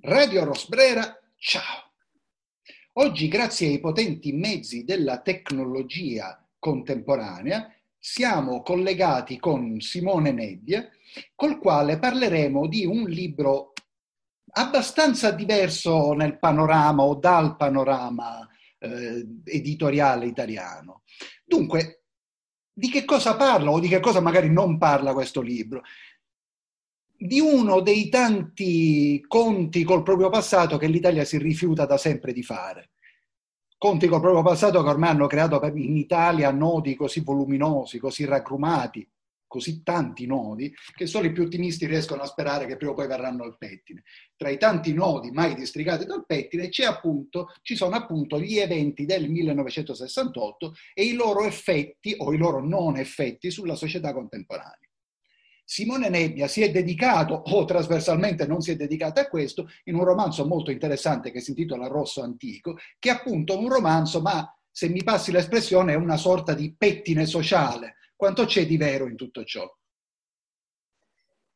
[0.00, 1.90] Radio Rosbrera, ciao!
[2.94, 10.88] Oggi, grazie ai potenti mezzi della tecnologia contemporanea, siamo collegati con Simone Nebbia,
[11.34, 13.72] col quale parleremo di un libro
[14.52, 21.02] abbastanza diverso nel panorama o dal panorama eh, editoriale italiano.
[21.44, 22.04] Dunque,
[22.72, 25.82] di che cosa parla o di che cosa magari non parla questo libro?
[27.20, 32.44] Di uno dei tanti conti col proprio passato che l'Italia si rifiuta da sempre di
[32.44, 32.90] fare.
[33.76, 39.04] Conti col proprio passato che ormai hanno creato in Italia nodi così voluminosi, così raggrumati,
[39.48, 43.08] così tanti nodi che solo i più ottimisti riescono a sperare che prima o poi
[43.08, 44.04] verranno al pettine.
[44.36, 49.28] Tra i tanti nodi mai districati dal pettine appunto, ci sono appunto gli eventi del
[49.28, 54.87] 1968 e i loro effetti o i loro non effetti sulla società contemporanea.
[55.70, 60.04] Simone Nebbia si è dedicato, o trasversalmente non si è dedicato a questo, in un
[60.04, 64.88] romanzo molto interessante che si intitola Rosso Antico, che è appunto un romanzo, ma se
[64.88, 69.44] mi passi l'espressione, è una sorta di pettine sociale, quanto c'è di vero in tutto
[69.44, 69.70] ciò?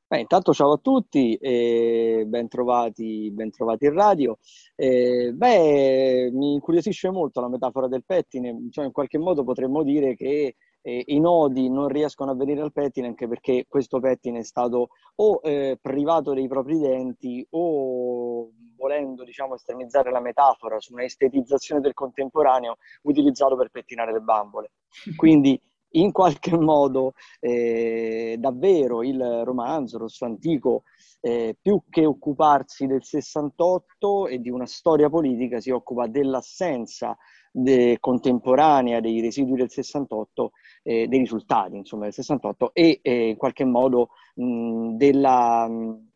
[0.09, 4.39] Beh, intanto ciao a tutti e ben trovati, ben trovati in radio.
[4.77, 10.15] Eh, beh, mi incuriosisce molto la metafora del pettine, cioè in qualche modo potremmo dire
[10.15, 14.45] che eh, i nodi non riescono a venire al pettine anche perché questo pettine è
[14.45, 21.05] stato o eh, privato dei propri denti o volendo diciamo estremizzare la metafora su una
[21.05, 24.73] estetizzazione del contemporaneo utilizzato per pettinare le bambole.
[25.17, 25.61] Quindi
[25.95, 30.85] in qualche modo eh, davvero il romanzo Rosso Antico,
[31.21, 37.17] eh, più che occuparsi del 68 e di una storia politica, si occupa dell'assenza
[37.53, 43.37] de- contemporanea dei residui del 68, eh, dei risultati insomma, del 68 e eh, in
[43.37, 46.11] qualche modo mh, della mh,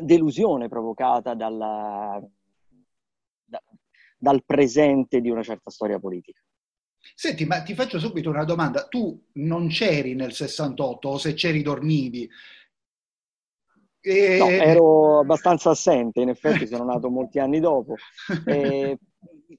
[0.00, 2.20] delusione provocata dalla,
[3.44, 3.62] da,
[4.18, 6.40] dal presente di una certa storia politica.
[7.14, 8.88] Senti, ma ti faccio subito una domanda.
[8.88, 12.28] Tu non c'eri nel 68 o se c'eri dormivi?
[14.00, 14.38] E...
[14.38, 17.94] No, ero abbastanza assente, in effetti sono nato molti anni dopo.
[18.46, 18.98] E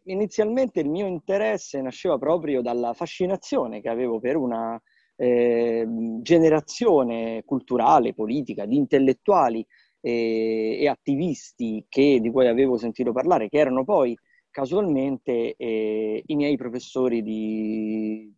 [0.04, 4.82] inizialmente il mio interesse nasceva proprio dalla fascinazione che avevo per una
[5.16, 5.86] eh,
[6.22, 9.66] generazione culturale, politica, di intellettuali
[10.02, 14.18] e, e attivisti che, di cui avevo sentito parlare, che erano poi
[14.50, 18.34] casualmente eh, i miei professori di,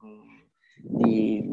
[0.82, 1.44] di,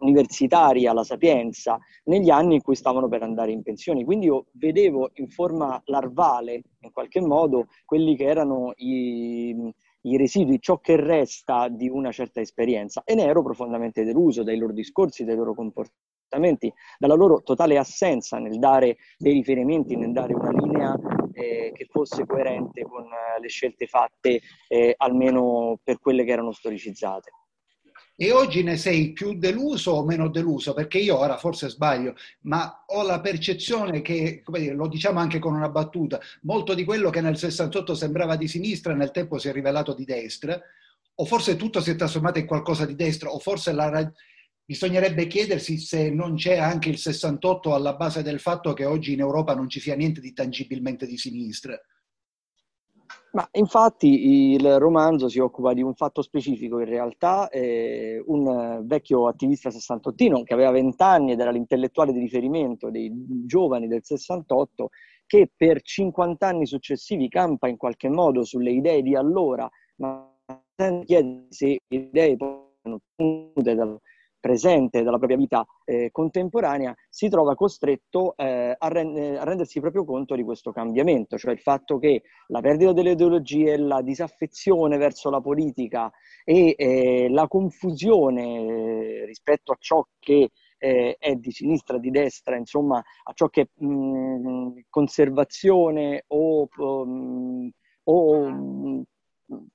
[0.00, 4.04] universitari alla Sapienza negli anni in cui stavano per andare in pensione.
[4.04, 9.72] Quindi io vedevo in forma larvale, in qualche modo, quelli che erano i,
[10.02, 14.56] i residui, ciò che resta di una certa esperienza e ne ero profondamente deluso dai
[14.56, 20.34] loro discorsi, dai loro comportamenti, dalla loro totale assenza nel dare dei riferimenti, nel dare
[20.34, 20.96] una linea
[21.32, 26.52] eh, che fosse coerente con eh, le scelte fatte, eh, almeno per quelle che erano
[26.52, 27.30] storicizzate.
[28.22, 30.74] E oggi ne sei più deluso o meno deluso?
[30.74, 35.54] Perché io ora forse sbaglio, ma ho la percezione che, dire, lo diciamo anche con
[35.54, 39.52] una battuta, molto di quello che nel 68 sembrava di sinistra nel tempo si è
[39.52, 40.60] rivelato di destra,
[41.14, 44.12] o forse tutto si è trasformato in qualcosa di destra, o forse la,
[44.66, 49.20] Bisognerebbe chiedersi se non c'è anche il 68 alla base del fatto che oggi in
[49.20, 51.80] Europa non ci sia niente di tangibilmente di sinistra.
[53.32, 59.28] Ma infatti il romanzo si occupa di un fatto specifico, in realtà eh, un vecchio
[59.28, 63.12] attivista sessantottino che aveva 20 anni ed era l'intellettuale di riferimento dei
[63.46, 64.88] giovani del 68,
[65.26, 70.28] che per 50 anni successivi campa in qualche modo sulle idee di allora, ma
[70.74, 72.36] senza chiedersi se le idee
[72.82, 74.00] sono venute dal,
[74.40, 80.04] presente dalla propria vita eh, contemporanea, si trova costretto eh, a, rend- a, rendersi proprio
[80.04, 85.30] conto di questo cambiamento, cioè il fatto che la perdita delle ideologie, la disaffezione verso
[85.30, 86.10] la politica
[86.44, 92.56] e eh, la confusione eh, rispetto a ciò che eh, è di sinistra, di destra,
[92.56, 97.70] insomma, a ciò che è mh, conservazione o, um,
[98.04, 99.02] o mh,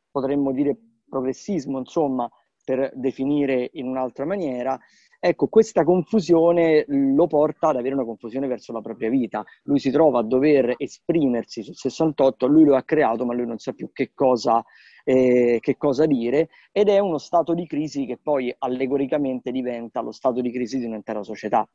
[0.10, 0.76] potremmo dire
[1.08, 2.30] progressismo, insomma,
[2.66, 4.78] per definire in un'altra maniera,
[5.20, 9.44] ecco, questa confusione lo porta ad avere una confusione verso la propria vita.
[9.64, 13.58] Lui si trova a dover esprimersi sul 68, lui lo ha creato, ma lui non
[13.58, 14.64] sa più che cosa,
[15.04, 20.12] eh, che cosa dire, ed è uno stato di crisi che poi allegoricamente diventa lo
[20.12, 21.68] stato di crisi di un'intera società.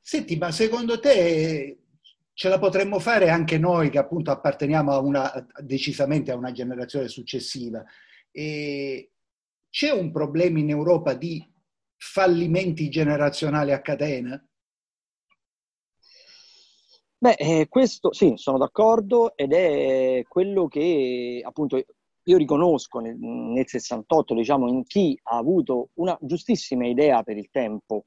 [0.00, 1.78] Senti, ma secondo te
[2.32, 7.08] ce la potremmo fare anche noi che appunto apparteniamo a una, decisamente a una generazione
[7.08, 7.84] successiva?
[8.30, 9.10] E
[9.70, 11.44] c'è un problema in Europa di
[11.96, 14.42] fallimenti generazionali a catena?
[17.20, 21.82] Beh, eh, questo sì, sono d'accordo ed è quello che appunto
[22.28, 27.48] io riconosco nel, nel 68, diciamo, in chi ha avuto una giustissima idea per il
[27.50, 28.04] tempo,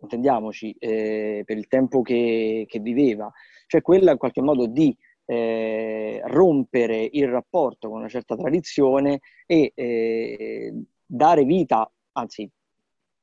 [0.00, 3.32] intendiamoci, eh, per il tempo che, che, viveva,
[3.68, 4.94] cioè quella in qualche modo di
[5.32, 10.74] eh, rompere il rapporto con una certa tradizione e eh,
[11.06, 12.50] dare vita, anzi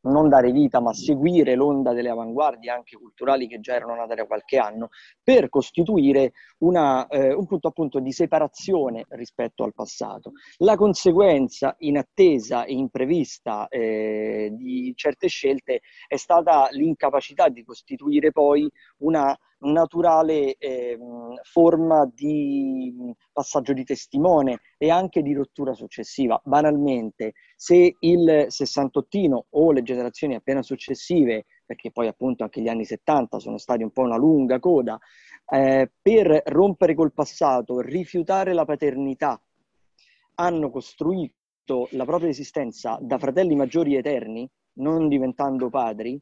[0.01, 4.25] non dare vita, ma seguire l'onda delle avanguardie anche culturali che già erano nate da
[4.25, 4.89] qualche anno,
[5.21, 10.31] per costituire una, eh, un punto appunto di separazione rispetto al passato.
[10.59, 18.71] La conseguenza inattesa e imprevista eh, di certe scelte è stata l'incapacità di costituire poi
[18.99, 20.97] una naturale eh,
[21.43, 26.39] forma di passaggio di testimone e anche di rottura successiva.
[26.43, 32.85] Banalmente, se il sessantottino o le generazioni appena successive, perché poi appunto anche gli anni
[32.85, 34.97] 70 sono stati un po' una lunga coda,
[35.51, 39.41] eh, per rompere col passato, rifiutare la paternità,
[40.35, 46.19] hanno costruito la propria esistenza da fratelli maggiori eterni, non diventando padri,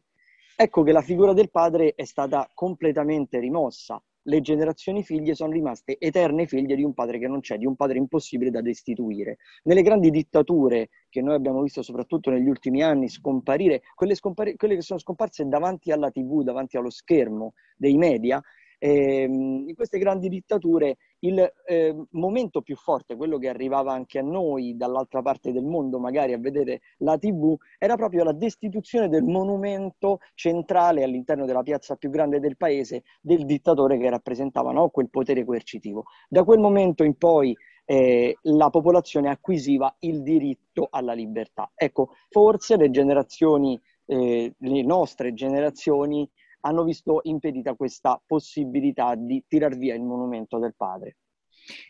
[0.60, 4.02] Ecco che la figura del padre è stata completamente rimossa.
[4.24, 7.76] Le generazioni figlie sono rimaste eterne figlie di un padre che non c'è, di un
[7.76, 9.38] padre impossibile da destituire.
[9.66, 14.74] Nelle grandi dittature che noi abbiamo visto soprattutto negli ultimi anni scomparire, quelle, scompari- quelle
[14.74, 18.42] che sono scomparse davanti alla tv, davanti allo schermo dei media,
[18.80, 24.24] eh, in queste grandi dittature il eh, momento più forte, quello che arrivava anche a
[24.24, 29.24] noi dall'altra parte del mondo, magari a vedere la TV, era proprio la destituzione del
[29.24, 34.90] monumento centrale all'interno della piazza più grande del paese del dittatore che rappresentava no?
[34.90, 36.06] quel potere coercitivo.
[36.30, 37.56] Da quel momento in poi
[37.90, 41.72] eh, la popolazione acquisiva il diritto alla libertà.
[41.74, 46.30] Ecco, forse le generazioni, eh, le nostre generazioni,
[46.68, 51.18] hanno visto impedita questa possibilità di tirar via il monumento del padre.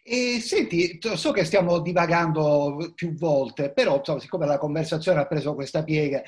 [0.01, 5.53] E senti, so che stiamo divagando più volte, però insomma, siccome la conversazione ha preso
[5.53, 6.21] questa piega,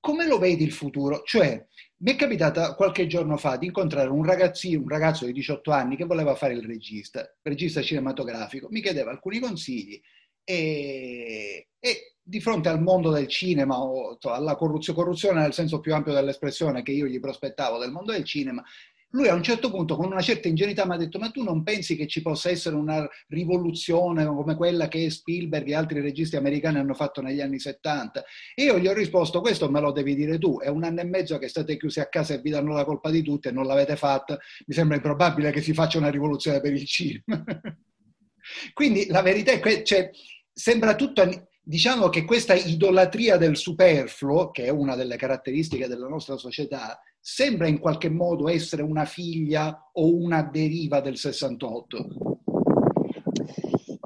[0.00, 1.22] come lo vedi il futuro?
[1.24, 1.66] Cioè,
[1.98, 5.96] mi è capitato qualche giorno fa di incontrare un ragazzino, un ragazzo di 18 anni
[5.96, 10.00] che voleva fare il regista, regista cinematografico, mi chiedeva alcuni consigli
[10.44, 15.94] e, e di fronte al mondo del cinema o alla corruzione, corruzione nel senso più
[15.94, 18.64] ampio dell'espressione che io gli prospettavo del mondo del cinema,
[19.10, 21.62] lui a un certo punto con una certa ingenuità mi ha detto ma tu non
[21.62, 26.78] pensi che ci possa essere una rivoluzione come quella che Spielberg e altri registi americani
[26.78, 28.24] hanno fatto negli anni 70?
[28.56, 31.04] E io gli ho risposto questo me lo devi dire tu, è un anno e
[31.04, 33.66] mezzo che state chiusi a casa e vi danno la colpa di tutto e non
[33.66, 34.36] l'avete fatta,
[34.66, 37.22] mi sembra improbabile che si faccia una rivoluzione per il cinema.
[38.74, 40.10] Quindi la verità è che cioè,
[40.52, 41.22] sembra tutto
[41.68, 47.66] diciamo che questa idolatria del superfluo, che è una delle caratteristiche della nostra società, sembra
[47.66, 52.25] in qualche modo essere una figlia o una deriva del 68.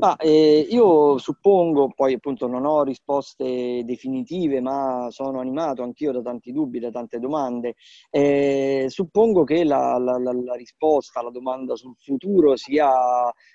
[0.01, 6.23] Ma, eh, io suppongo, poi appunto non ho risposte definitive, ma sono animato anch'io da
[6.23, 7.75] tanti dubbi, da tante domande.
[8.09, 12.89] Eh, suppongo che la, la, la, la, risposta alla domanda sul futuro sia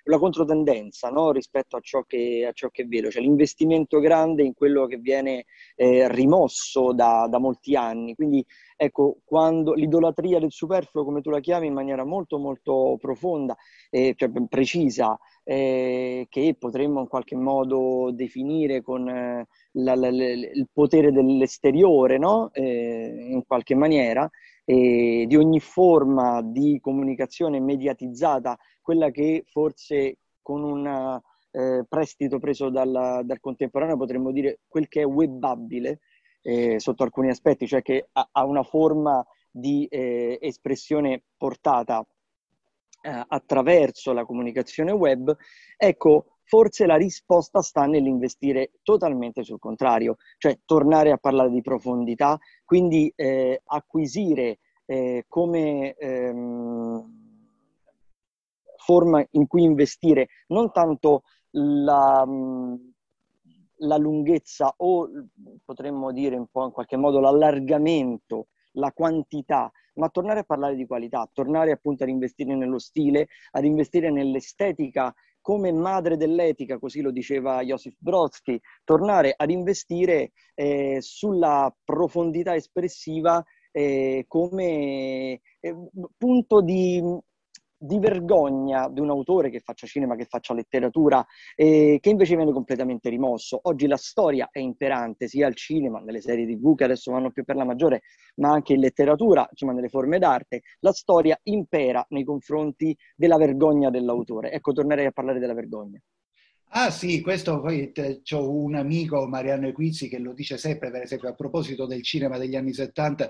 [0.04, 1.32] una controtendenza no?
[1.32, 5.46] rispetto a ciò, che, a ciò, che, vedo, cioè l'investimento grande in quello che viene
[5.76, 8.14] eh, rimosso da, da molti anni.
[8.14, 8.46] Quindi
[8.78, 13.56] ecco, quando l'idolatria del superfluo, come tu la chiami, in maniera molto molto profonda,
[13.90, 20.26] eh, cioè precisa, eh, che potremmo in qualche modo definire con eh, la, la, la,
[20.26, 22.50] il potere dell'esteriore, no?
[22.52, 24.30] eh, in qualche maniera,
[24.68, 31.22] di ogni forma di comunicazione mediatizzata, quella che forse con un
[31.56, 36.00] eh, prestito preso dal, dal, contemporaneo potremmo dire quel che è webbabile
[36.42, 42.06] eh, sotto alcuni aspetti, cioè che ha, ha una forma di eh, espressione portata
[43.06, 45.36] eh, attraverso la comunicazione web,
[45.78, 52.40] ecco, forse la risposta sta nell'investire totalmente sul contrario, cioè tornare a parlare di profondità,
[52.64, 57.24] quindi eh, acquisire eh, come ehm,
[58.76, 62.26] forma in cui investire non tanto la,
[63.78, 65.10] la lunghezza o
[65.64, 70.86] potremmo dire un po' in qualche modo l'allargamento, la quantità, ma tornare a parlare di
[70.86, 77.12] qualità, tornare appunto ad investire nello stile, ad investire nell'estetica come madre dell'etica, così lo
[77.12, 85.76] diceva Joseph Brodsky, tornare ad investire eh, sulla profondità espressiva eh, come eh,
[86.18, 87.00] punto di,
[87.86, 91.26] di vergogna di un autore che faccia cinema, che faccia letteratura,
[91.56, 93.60] eh, che invece viene completamente rimosso.
[93.64, 97.44] Oggi la storia è imperante sia al cinema, nelle serie tv che adesso vanno più
[97.44, 98.02] per la maggiore,
[98.36, 103.90] ma anche in letteratura, insomma nelle forme d'arte, la storia impera nei confronti della vergogna
[103.90, 104.52] dell'autore.
[104.52, 106.02] Ecco, tornerei a parlare della vergogna.
[106.78, 107.94] Ah sì, questo poi
[108.32, 112.38] ho un amico, Mariano Equizzi, che lo dice sempre, per esempio, a proposito del cinema
[112.38, 113.30] degli anni 70,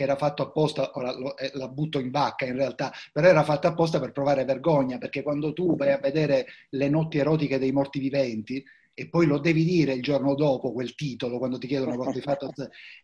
[0.00, 3.44] che era fatto apposta, ora lo, eh, la butto in vacca in realtà, però era
[3.44, 7.70] fatto apposta per provare vergogna, perché quando tu vai a vedere le notti erotiche dei
[7.70, 8.64] morti viventi,
[8.94, 12.20] e poi lo devi dire il giorno dopo quel titolo quando ti chiedono cosa hai
[12.22, 12.50] fatto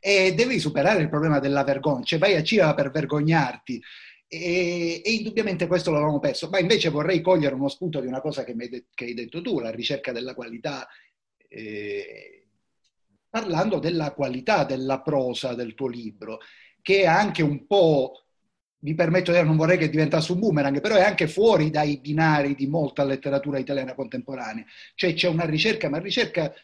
[0.01, 3.83] e devi superare il problema della vergogna, cioè vai a cinema per vergognarti.
[4.29, 8.43] E, e, indubbiamente questo l'avevamo perso, ma invece vorrei cogliere uno spunto di una cosa
[8.43, 10.89] che, de- che hai detto tu, la ricerca della qualità,
[11.49, 12.47] eh,
[13.29, 16.39] parlando della qualità della prosa del tuo libro
[16.87, 18.27] che è anche un po',
[18.83, 21.99] mi permetto di dire, non vorrei che diventasse un boomerang, però è anche fuori dai
[21.99, 24.65] binari di molta letteratura italiana contemporanea.
[24.95, 26.55] Cioè c'è una ricerca, ma ricerca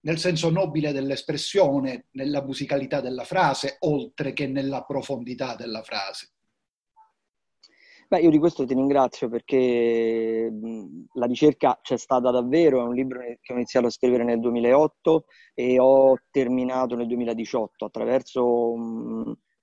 [0.00, 6.32] nel senso nobile dell'espressione, nella musicalità della frase, oltre che nella profondità della frase.
[8.06, 10.52] Beh, io di questo ti ringrazio perché
[11.14, 15.24] la ricerca c'è stata davvero, è un libro che ho iniziato a scrivere nel 2008
[15.54, 18.74] e ho terminato nel 2018 attraverso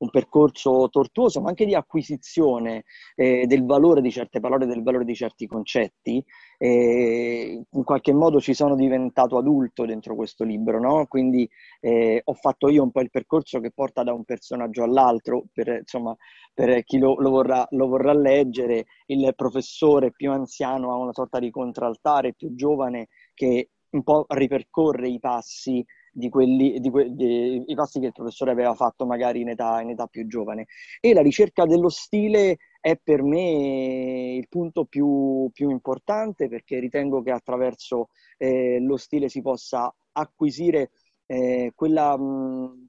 [0.02, 2.84] un percorso tortuoso, ma anche di acquisizione
[3.16, 6.24] eh, del valore di certe parole, del valore di certi concetti.
[6.58, 11.06] Eh, in qualche modo ci sono diventato adulto dentro questo libro, no?
[11.08, 15.46] Quindi eh, ho fatto io un po' il percorso che porta da un personaggio all'altro,
[15.54, 16.16] per, insomma,
[16.54, 21.40] per chi lo, lo, vorrà, lo vorrà leggere, il professore più anziano ha una sorta
[21.40, 27.64] di contraltare più giovane che un po' ripercorre i passi di quelli, di que, di,
[27.68, 30.68] i passi che il professore aveva fatto magari in età, in età più giovane.
[31.00, 37.22] E la ricerca dello stile è per me il punto più, più importante perché ritengo
[37.22, 40.92] che attraverso eh, lo stile si possa acquisire
[41.28, 42.88] eh, quella, mh,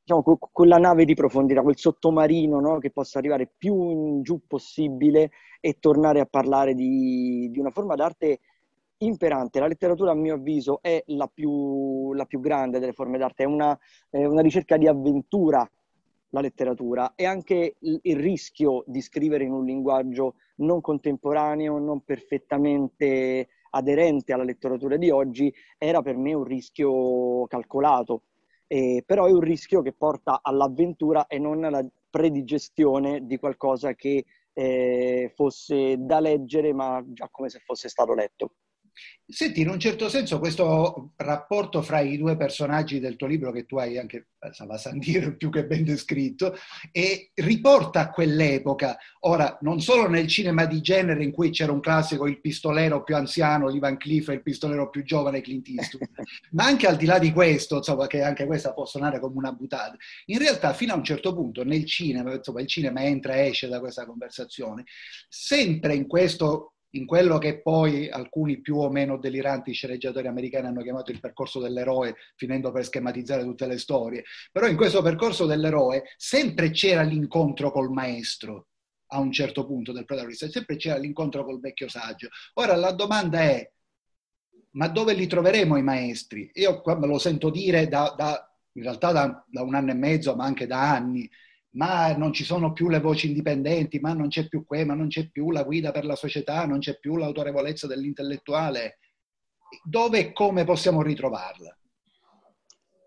[0.00, 2.78] diciamo, quella nave di profondità, quel sottomarino no?
[2.78, 5.30] che possa arrivare più in giù possibile
[5.60, 8.40] e tornare a parlare di, di una forma d'arte
[8.98, 9.60] imperante.
[9.60, 13.46] La letteratura, a mio avviso, è la più, la più grande delle forme d'arte, è
[13.46, 13.78] una,
[14.10, 15.68] è una, ricerca di avventura,
[16.30, 22.02] la letteratura, e anche il, il, rischio di scrivere in un linguaggio non contemporaneo, non
[22.02, 28.22] perfettamente aderente alla letteratura di oggi, era per me un rischio calcolato.
[28.66, 34.24] Eh, però è un rischio che porta all'avventura e non alla predigestione di qualcosa che
[34.52, 38.52] eh, fosse da leggere, ma già come se fosse stato letto.
[39.26, 43.64] Senti, in un certo senso questo rapporto fra i due personaggi del tuo libro, che
[43.64, 46.54] tu hai anche, Sava Sandir, più che ben descritto,
[46.92, 51.80] e riporta a quell'epoca, ora non solo nel cinema di genere in cui c'era un
[51.80, 56.06] classico, il pistolero più anziano, Ivan Cliff, e il pistolero più giovane, Clint Eastwood,
[56.52, 59.52] ma anche al di là di questo, insomma, che anche questa può suonare come una
[59.52, 59.96] buttata,
[60.26, 63.68] in realtà fino a un certo punto nel cinema, insomma, il cinema entra e esce
[63.68, 64.84] da questa conversazione,
[65.30, 70.82] sempre in questo in quello che poi alcuni più o meno deliranti sceneggiatori americani hanno
[70.82, 74.24] chiamato il percorso dell'eroe, finendo per schematizzare tutte le storie.
[74.50, 78.68] Però in questo percorso dell'eroe sempre c'era l'incontro col maestro
[79.08, 82.28] a un certo punto del protagonista, sempre c'era l'incontro col vecchio saggio.
[82.54, 83.70] Ora la domanda è,
[84.70, 86.50] ma dove li troveremo i maestri?
[86.54, 90.34] Io me lo sento dire da, da in realtà da, da un anno e mezzo,
[90.34, 91.30] ma anche da anni,
[91.74, 95.08] ma non ci sono più le voci indipendenti, ma non c'è più que, ma non
[95.08, 98.98] c'è più la guida per la società, non c'è più l'autorevolezza dell'intellettuale.
[99.82, 101.76] Dove e come possiamo ritrovarla?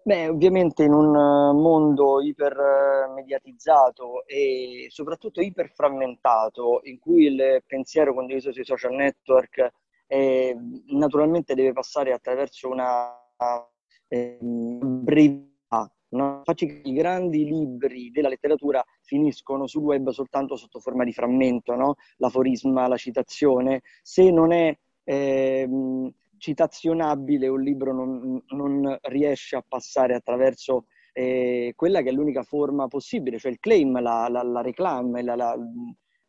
[0.03, 8.63] Beh, ovviamente in un mondo ipermediatizzato e soprattutto iperframmentato, in cui il pensiero condiviso sui
[8.63, 9.69] social network
[10.07, 10.55] eh,
[10.91, 13.13] naturalmente deve passare attraverso una
[14.07, 15.47] eh, brevità
[16.10, 16.42] No?
[16.44, 21.76] Facci che i grandi libri della letteratura finiscono sul web soltanto sotto forma di frammento,
[21.76, 21.96] no?
[22.18, 23.82] l'aforisma, la citazione.
[24.02, 25.68] Se non è eh,
[26.38, 32.88] citazionabile, un libro non, non, riesce a passare attraverso eh, quella che è l'unica forma
[32.88, 35.58] possibile, cioè il claim, la, la, la reclame, la,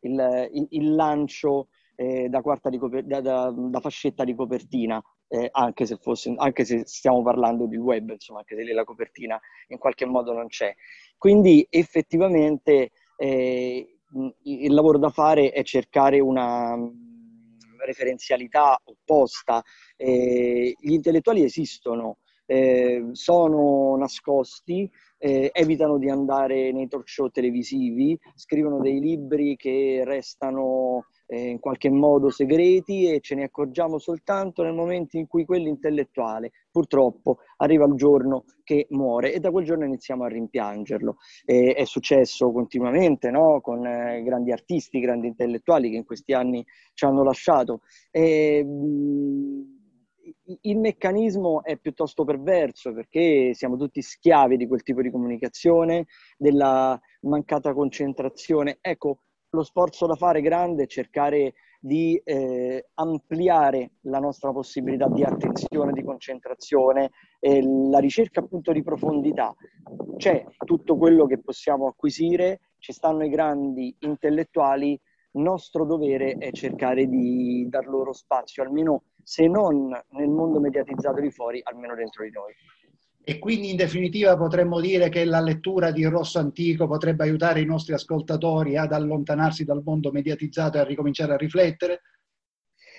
[0.01, 5.97] il, il, lancio eh, da, coper- da, da, da fascetta di copertina eh, anche, se
[5.97, 10.05] fosse, anche, se stiamo parlando di web, insomma, anche se lì la copertina in qualche
[10.05, 10.75] modo non c'è.
[11.17, 13.97] Quindi effettivamente eh,
[14.43, 16.75] il lavoro da fare è cercare una
[17.85, 19.63] referenzialità opposta.
[19.95, 22.17] Eh, gli intellettuali esistono,
[22.49, 24.89] eh, sono nascosti,
[25.19, 31.59] eh, evitano di andare nei talk show televisivi, scrivono dei libri che restano eh, in
[31.59, 37.85] qualche modo segreti e ce ne accorgiamo soltanto nel momento in cui quell'intellettuale purtroppo arriva
[37.85, 41.17] il giorno che muore e da quel giorno iniziamo a rimpiangerlo.
[41.45, 43.61] Eh, è successo continuamente no?
[43.61, 46.65] con eh, grandi artisti, grandi intellettuali che in questi anni
[46.95, 47.81] ci hanno lasciato.
[48.09, 49.68] E, mh,
[50.61, 56.99] il meccanismo è piuttosto perverso perché siamo tutti schiavi di quel tipo di comunicazione, della
[57.21, 58.77] mancata concentrazione.
[58.81, 59.19] Ecco,
[59.51, 65.93] lo sforzo da fare grande è cercare di eh, ampliare la nostra possibilità di attenzione,
[65.93, 69.55] di concentrazione, eh, la ricerca appunto di profondità.
[70.17, 74.99] C'è tutto quello che possiamo acquisire, ci stanno i grandi intellettuali,
[75.31, 81.31] nostro dovere è cercare di dar loro spazio, almeno se non nel mondo mediatizzato di
[81.31, 82.53] fuori, almeno dentro di noi.
[83.23, 87.65] E quindi in definitiva potremmo dire che la lettura di Rosso Antico potrebbe aiutare i
[87.65, 92.01] nostri ascoltatori ad allontanarsi dal mondo mediatizzato e a ricominciare a riflettere?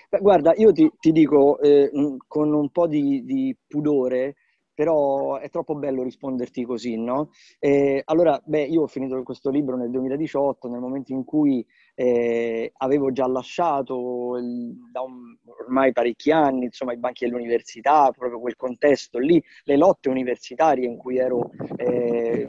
[0.08, 1.90] Beh, guarda, io ti, ti dico eh,
[2.26, 4.36] con un po' di, di pudore,
[4.80, 7.32] però è troppo bello risponderti così, no?
[7.58, 11.62] Eh, allora, beh, io ho finito questo libro nel 2018, nel momento in cui
[11.94, 18.40] eh, avevo già lasciato il, da un, ormai parecchi anni, insomma, i banchi dell'università, proprio
[18.40, 22.48] quel contesto lì, le lotte universitarie in cui ero, eh,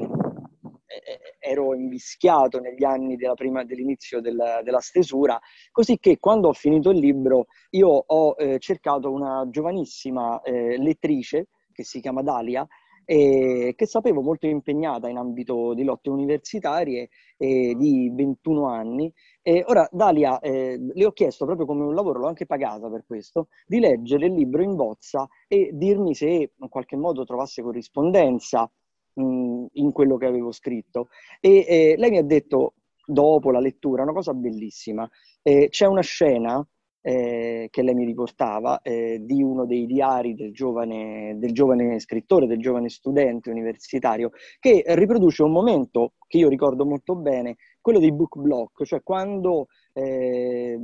[1.38, 5.38] ero invischiato negli anni della prima, dell'inizio della, della, stesura,
[5.70, 11.48] così che quando ho finito il libro io ho eh, cercato una giovanissima eh, lettrice
[11.72, 12.68] che si chiama Dalia,
[13.06, 19.12] e che sapevo molto impegnata in ambito di lotte universitarie eh, di 21 anni.
[19.42, 23.04] E ora Dalia, eh, le ho chiesto proprio come un lavoro, l'ho anche pagata per
[23.06, 28.72] questo, di leggere il libro in bozza e dirmi se in qualche modo trovasse corrispondenza
[29.14, 31.10] mh, in quello che avevo scritto.
[31.40, 32.76] E eh, lei mi ha detto,
[33.06, 35.10] dopo la lettura, una cosa bellissima.
[35.42, 36.66] Eh, c'è una scena
[37.02, 42.48] eh, che lei mi riportava eh, di uno dei diari del giovane, del giovane, scrittore,
[42.48, 48.14] del giovane studente universitario, che riproduce un momento che io ricordo molto bene, quello dei
[48.14, 50.78] book block, cioè quando eh,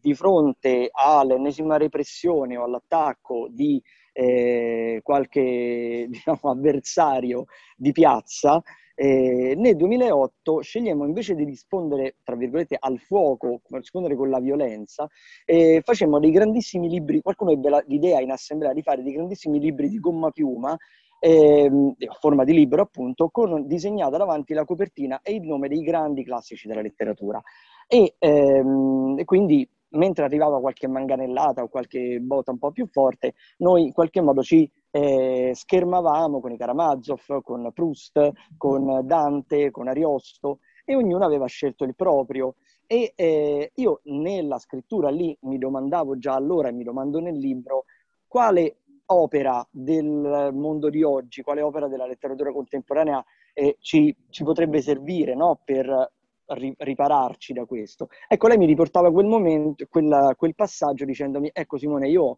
[0.00, 3.82] di fronte all'ennesima repressione o all'attacco di
[4.12, 8.62] eh, qualche diciamo, avversario di piazza,
[8.94, 15.08] eh, nel 2008 scegliamo invece di rispondere, tra virgolette, al fuoco, rispondere con la violenza,
[15.44, 19.88] eh, facemmo dei grandissimi libri, qualcuno ebbe l'idea in assemblea di fare dei grandissimi libri
[19.88, 20.76] di gomma piuma,
[21.18, 25.82] ehm, a forma di libro appunto, con disegnata davanti la copertina e il nome dei
[25.82, 27.40] grandi classici della letteratura.
[27.88, 33.34] E, ehm, e quindi mentre arrivava qualche manganellata o qualche botta un po' più forte,
[33.58, 39.88] noi in qualche modo ci eh, schermavamo con i Karamazov, con Proust, con Dante, con
[39.88, 42.56] Ariosto e ognuno aveva scelto il proprio.
[42.86, 47.84] E eh, io nella scrittura lì mi domandavo già allora e mi domando nel libro
[48.26, 48.76] quale
[49.06, 55.34] opera del mondo di oggi, quale opera della letteratura contemporanea eh, ci, ci, potrebbe servire
[55.34, 55.60] no?
[55.64, 56.12] per
[56.46, 58.08] ripararci da questo.
[58.28, 62.36] Ecco, lei mi riportava quel momento, quel, quel passaggio dicendomi, ecco Simone, io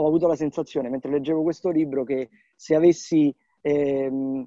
[0.00, 4.46] ho avuto la sensazione, mentre leggevo questo libro, che se avessi ehm,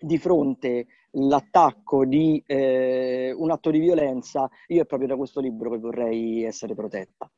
[0.00, 5.70] di fronte l'attacco di eh, un atto di violenza, io è proprio da questo libro
[5.70, 7.30] che vorrei essere protetta.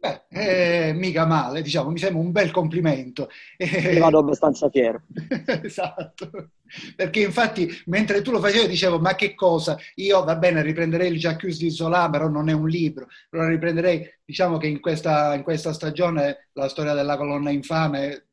[0.00, 3.28] Beh, eh, mica male, diciamo, mi sembra un bel complimento.
[3.56, 5.02] Ne vado abbastanza fiero.
[5.62, 6.50] esatto,
[6.94, 9.76] perché infatti mentre tu lo facevi dicevo, ma che cosa?
[9.96, 13.08] Io, va bene, riprenderei il Jacques di Zola, però non è un libro.
[13.30, 18.26] Allora riprenderei, diciamo che in questa, in questa stagione la storia della colonna infame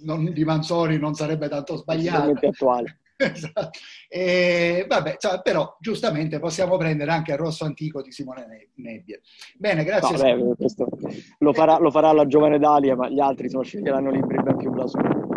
[0.00, 2.48] non, di Manzoni non sarebbe tanto sbagliata.
[2.48, 3.01] attuale.
[3.32, 3.78] esatto.
[4.08, 9.18] E, vabbè, cioè, però giustamente possiamo prendere anche il rosso antico di Simone Nebbia.
[9.56, 10.16] Bene, grazie.
[10.16, 10.66] No, beh,
[11.38, 14.70] lo, farà, lo, farà, la giovane Dalia, ma gli altri sono, sceglieranno libri ben più
[14.70, 15.31] blasoni.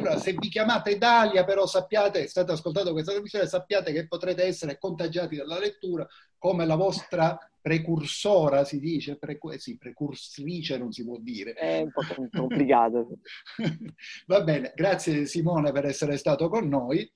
[0.00, 4.78] Allora, se vi chiamate Dalia, però sappiate, state ascoltando questa trasmissione, sappiate che potrete essere
[4.78, 6.06] contagiati dalla lettura
[6.38, 11.52] come la vostra precursora, si dice, precu- sì, precursitrice non si può dire.
[11.52, 12.00] È un po'
[12.32, 13.18] complicato.
[14.26, 17.08] Va bene, grazie Simone per essere stato con noi.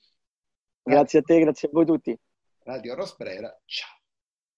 [0.83, 2.19] Grazie a te, grazie a voi tutti.
[2.65, 4.04] Radio Rosprera, ciao.